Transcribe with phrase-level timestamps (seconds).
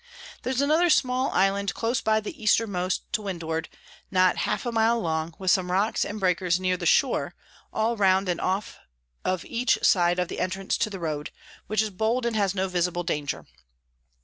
[0.41, 3.69] There's another small Island close by the Eastermost to Windward,
[4.09, 7.35] not half a mile long, with some Rocks and Breakers near the Shore,
[7.71, 8.79] all round and off
[9.23, 11.29] of each side of the Entrance to the Road,
[11.67, 13.45] which is bold and has no visible Danger.